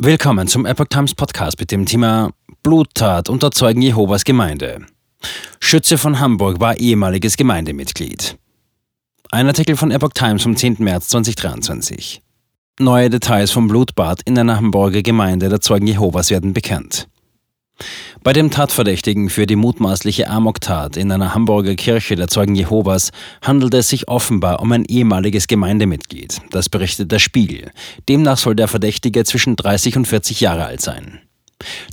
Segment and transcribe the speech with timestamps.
[0.00, 2.30] Willkommen zum Epoch Times Podcast mit dem Thema
[2.62, 4.86] Bluttat unter Zeugen Jehovas Gemeinde.
[5.58, 8.38] Schütze von Hamburg war ehemaliges Gemeindemitglied.
[9.32, 10.76] Ein Artikel von Epoch Times vom 10.
[10.78, 12.22] März 2023.
[12.78, 17.08] Neue Details vom Blutbad in einer Hamburger Gemeinde der Zeugen Jehovas werden bekannt.
[18.22, 23.10] Bei dem Tatverdächtigen für die mutmaßliche Amoktat in einer Hamburger Kirche der Zeugen Jehovas
[23.42, 26.40] handelt es sich offenbar um ein ehemaliges Gemeindemitglied.
[26.50, 27.70] Das berichtet der Spiegel.
[28.08, 31.20] Demnach soll der Verdächtige zwischen 30 und 40 Jahre alt sein.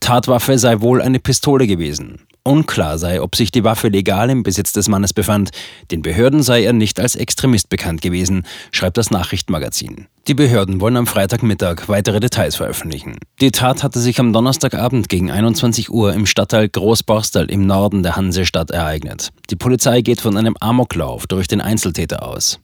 [0.00, 2.20] Tatwaffe sei wohl eine Pistole gewesen.
[2.44, 5.50] Unklar sei, ob sich die Waffe legal im Besitz des Mannes befand.
[5.92, 10.08] Den Behörden sei er nicht als Extremist bekannt gewesen, schreibt das Nachrichtenmagazin.
[10.26, 13.16] Die Behörden wollen am Freitagmittag weitere Details veröffentlichen.
[13.40, 18.16] Die Tat hatte sich am Donnerstagabend gegen 21 Uhr im Stadtteil Großborstel im Norden der
[18.16, 19.30] Hansestadt ereignet.
[19.50, 22.58] Die Polizei geht von einem Amoklauf durch den Einzeltäter aus.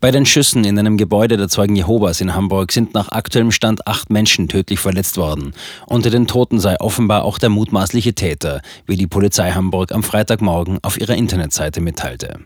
[0.00, 3.86] Bei den Schüssen in einem Gebäude der Zeugen Jehovas in Hamburg sind nach aktuellem Stand
[3.86, 5.54] acht Menschen tödlich verletzt worden.
[5.86, 10.78] Unter den Toten sei offenbar auch der mutmaßliche Täter, wie die Polizei Hamburg am Freitagmorgen
[10.82, 12.40] auf ihrer Internetseite mitteilte.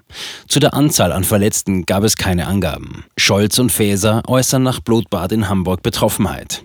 [0.49, 3.05] Zu der Anzahl an Verletzten gab es keine Angaben.
[3.17, 6.65] Scholz und Faeser äußern nach Blutbad in Hamburg Betroffenheit.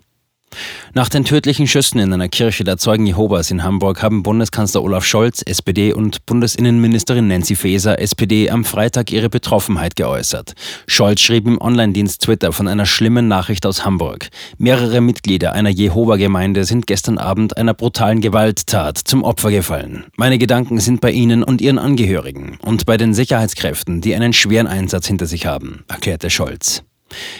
[0.93, 5.05] Nach den tödlichen Schüssen in einer Kirche der Zeugen Jehovas in Hamburg haben Bundeskanzler Olaf
[5.05, 10.53] Scholz, SPD und Bundesinnenministerin Nancy Faeser, SPD, am Freitag ihre Betroffenheit geäußert.
[10.87, 14.27] Scholz schrieb im Online-Dienst Twitter von einer schlimmen Nachricht aus Hamburg.
[14.57, 20.05] Mehrere Mitglieder einer Jehova-Gemeinde sind gestern Abend einer brutalen Gewalttat zum Opfer gefallen.
[20.17, 24.67] Meine Gedanken sind bei Ihnen und Ihren Angehörigen und bei den Sicherheitskräften, die einen schweren
[24.67, 26.83] Einsatz hinter sich haben, erklärte Scholz.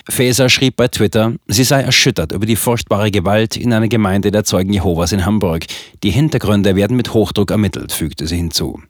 [0.10, 4.44] Faeser schrieb bei Twitter, sie sei erschüttert über die furchtbare Gewalt in einer Gemeinde der
[4.44, 5.66] Zeugen Jehovas in Hamburg.
[6.04, 8.82] Die Hintergründe werden mit Hochdruck ermittelt, fügte sie hinzu.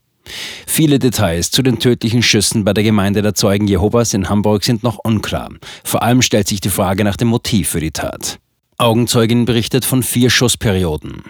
[0.67, 4.83] Viele Details zu den tödlichen Schüssen bei der Gemeinde der Zeugen Jehovas in Hamburg sind
[4.83, 5.49] noch unklar.
[5.83, 8.39] Vor allem stellt sich die Frage nach dem Motiv für die Tat.
[8.77, 11.23] Augenzeugin berichtet von vier Schussperioden.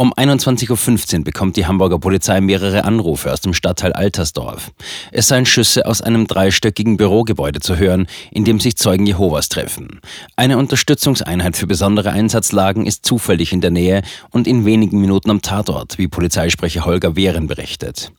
[0.00, 4.72] Um 21.15 Uhr bekommt die Hamburger Polizei mehrere Anrufe aus dem Stadtteil Altersdorf.
[5.12, 10.00] Es seien Schüsse aus einem dreistöckigen Bürogebäude zu hören, in dem sich Zeugen Jehovas treffen.
[10.36, 15.42] Eine Unterstützungseinheit für besondere Einsatzlagen ist zufällig in der Nähe und in wenigen Minuten am
[15.42, 18.10] Tatort, wie Polizeisprecher Holger Wehren berichtet.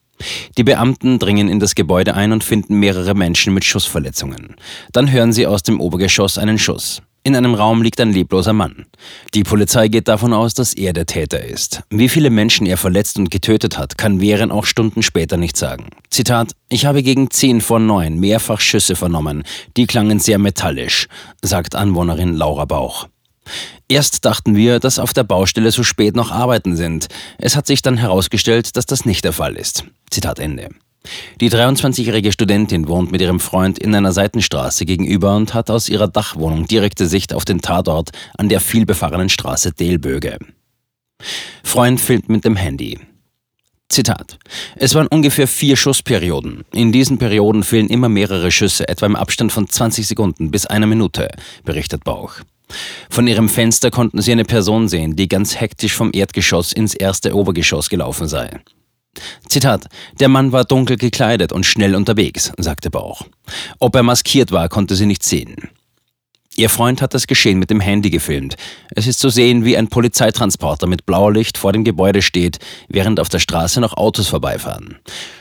[0.60, 4.56] Die Beamten dringen in das Gebäude ein und finden mehrere Menschen mit Schussverletzungen.
[4.92, 7.02] Dann hören sie aus dem Obergeschoss einen Schuss.
[7.24, 8.88] In einem Raum liegt ein lebloser Mann.
[9.36, 11.84] Die Polizei geht davon aus, dass er der Täter ist.
[11.92, 15.90] Wie viele Menschen er verletzt und getötet hat, kann Wehren auch Stunden später nicht sagen.
[16.10, 19.44] Zitat, ich habe gegen 10 vor 9 mehrfach Schüsse vernommen.
[19.78, 21.08] Die klangen sehr metallisch,
[21.44, 23.08] sagt Anwohnerin Laura Bauch.
[23.88, 27.08] Erst dachten wir, dass auf der Baustelle so spät noch Arbeiten sind.
[27.38, 29.84] Es hat sich dann herausgestellt, dass das nicht der Fall ist.
[30.10, 30.70] Zitat Ende.
[31.40, 36.08] Die 23-jährige Studentin wohnt mit ihrem Freund in einer Seitenstraße gegenüber und hat aus ihrer
[36.08, 40.38] Dachwohnung direkte Sicht auf den Tatort an der vielbefahrenen Straße Delböge.
[41.64, 43.00] Freund filmt mit dem Handy.
[43.90, 44.40] Zitat.
[44.76, 46.64] Es waren ungefähr vier Schussperioden.
[46.72, 50.88] In diesen Perioden fehlen immer mehrere Schüsse, etwa im Abstand von 20 Sekunden bis einer
[50.88, 51.28] Minute,
[51.66, 52.36] berichtet Bauch.
[53.10, 57.36] Von ihrem Fenster konnten sie eine Person sehen, die ganz hektisch vom Erdgeschoss ins erste
[57.36, 58.62] Obergeschoss gelaufen sei.
[59.48, 59.88] Zitat:
[60.20, 63.24] Der Mann war dunkel gekleidet und schnell unterwegs, sagte Bauch.
[63.80, 65.70] Ob er maskiert war, konnte sie nicht sehen.
[66.58, 68.56] Ihr Freund hat das Geschehen mit dem Handy gefilmt.
[68.90, 73.30] Es ist zu sehen, wie ein Polizeitransporter mit Blaulicht vor dem Gebäude steht, während auf
[73.30, 74.98] der Straße noch Autos vorbeifahren.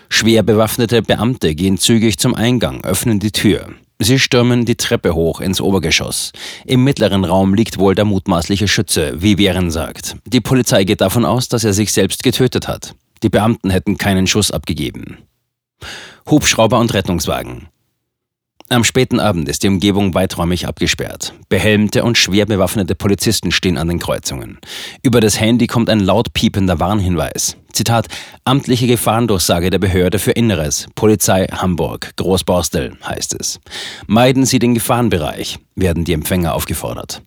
[0.09, 3.71] Schwer bewaffnete Beamte gehen zügig zum Eingang, öffnen die Tür.
[3.99, 6.33] Sie stürmen die Treppe hoch ins Obergeschoss.
[6.65, 10.17] Im mittleren Raum liegt wohl der mutmaßliche Schütze, wie Wehren sagt.
[10.25, 12.95] Die Polizei geht davon aus, dass er sich selbst getötet hat.
[13.23, 15.19] Die Beamten hätten keinen Schuss abgegeben.
[16.29, 17.69] Hubschrauber und Rettungswagen.
[18.73, 21.35] Am späten Abend ist die Umgebung weiträumig abgesperrt.
[21.49, 24.59] Behelmte und schwer bewaffnete Polizisten stehen an den Kreuzungen.
[25.03, 27.57] Über das Handy kommt ein laut piepender Warnhinweis.
[27.73, 28.07] Zitat,
[28.45, 33.59] amtliche Gefahrendurchsage der Behörde für Inneres, Polizei Hamburg, Großborstel heißt es.
[34.07, 37.23] Meiden Sie den Gefahrenbereich, werden die Empfänger aufgefordert.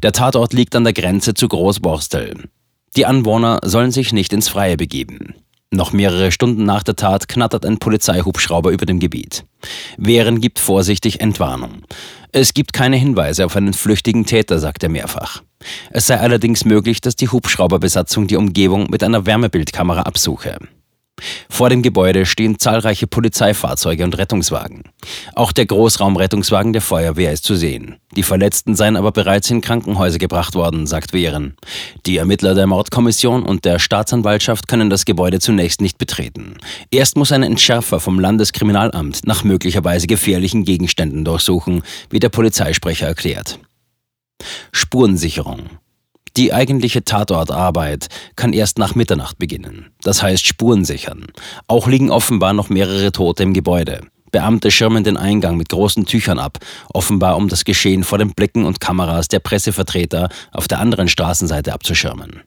[0.00, 2.44] Der Tatort liegt an der Grenze zu Großborstel.
[2.96, 5.34] Die Anwohner sollen sich nicht ins Freie begeben.
[5.72, 9.44] Noch mehrere Stunden nach der Tat knattert ein Polizeihubschrauber über dem Gebiet.
[9.96, 11.82] Wehren gibt vorsichtig Entwarnung.
[12.30, 15.42] Es gibt keine Hinweise auf einen flüchtigen Täter, sagt er mehrfach.
[15.90, 20.58] Es sei allerdings möglich, dass die Hubschrauberbesatzung die Umgebung mit einer Wärmebildkamera absuche.
[21.48, 24.82] Vor dem Gebäude stehen zahlreiche Polizeifahrzeuge und Rettungswagen.
[25.34, 27.96] Auch der Großraumrettungswagen der Feuerwehr ist zu sehen.
[28.16, 31.56] Die Verletzten seien aber bereits in Krankenhäuser gebracht worden, sagt Wehren.
[32.06, 36.56] Die Ermittler der Mordkommission und der Staatsanwaltschaft können das Gebäude zunächst nicht betreten.
[36.90, 43.60] Erst muss ein Entschärfer vom Landeskriminalamt nach möglicherweise gefährlichen Gegenständen durchsuchen, wie der Polizeisprecher erklärt.
[44.72, 45.70] Spurensicherung.
[46.36, 49.92] Die eigentliche Tatortarbeit kann erst nach Mitternacht beginnen.
[50.02, 51.26] Das heißt Spuren sichern.
[51.68, 54.00] Auch liegen offenbar noch mehrere Tote im Gebäude.
[54.32, 56.58] Beamte schirmen den Eingang mit großen Tüchern ab,
[56.92, 61.72] offenbar um das Geschehen vor den Blicken und Kameras der Pressevertreter auf der anderen Straßenseite
[61.72, 62.42] abzuschirmen.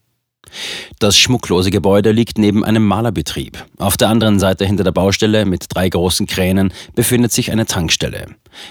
[1.00, 3.64] Das schmucklose Gebäude liegt neben einem Malerbetrieb.
[3.78, 8.28] Auf der anderen Seite hinter der Baustelle mit drei großen Kränen befindet sich eine Tankstelle.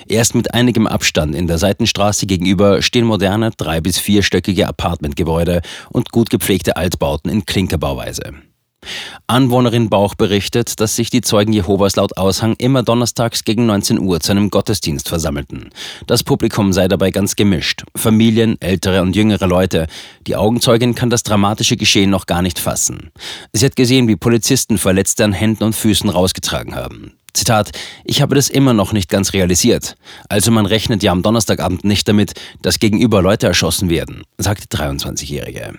[0.08, 6.10] Erst mit einigem Abstand in der Seitenstraße gegenüber stehen moderne drei- bis vierstöckige Apartmentgebäude und
[6.10, 8.34] gut gepflegte Altbauten in Klinkerbauweise.
[9.26, 14.20] Anwohnerin Bauch berichtet, dass sich die Zeugen Jehovas laut Aushang immer donnerstags gegen 19 Uhr
[14.20, 15.70] zu einem Gottesdienst versammelten.
[16.06, 17.84] Das Publikum sei dabei ganz gemischt.
[17.96, 19.86] Familien, ältere und jüngere Leute.
[20.26, 23.10] Die Augenzeugin kann das dramatische Geschehen noch gar nicht fassen.
[23.52, 27.12] Sie hat gesehen, wie Polizisten Verletzte an Händen und Füßen rausgetragen haben.
[27.36, 27.70] Zitat,
[28.04, 29.96] ich habe das immer noch nicht ganz realisiert.
[30.28, 34.76] Also man rechnet ja am Donnerstagabend nicht damit, dass gegenüber Leute erschossen werden, sagt die
[34.76, 35.74] 23-Jährige.